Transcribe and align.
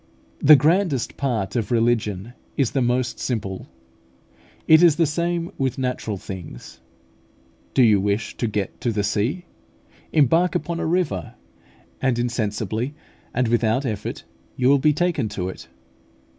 The 0.39 0.55
grandest 0.55 1.15
part 1.15 1.55
of 1.55 1.69
religion 1.69 2.33
is 2.57 2.71
the 2.71 2.81
most 2.81 3.19
simple. 3.19 3.67
It 4.67 4.81
is 4.81 4.95
the 4.95 5.05
same 5.05 5.51
with 5.59 5.77
natural 5.77 6.17
things. 6.17 6.79
Do 7.75 7.83
you 7.83 8.01
wish 8.01 8.35
to 8.37 8.47
get 8.47 8.81
to 8.81 8.91
the 8.91 9.03
sea? 9.03 9.45
Embark 10.11 10.55
upon 10.55 10.79
a 10.79 10.87
river, 10.87 11.35
and 12.01 12.17
insensibly 12.17 12.95
and 13.31 13.47
without 13.47 13.85
effort 13.85 14.23
you 14.55 14.69
will 14.69 14.79
be 14.79 14.91
taken 14.91 15.29
to 15.29 15.49
it. 15.49 15.67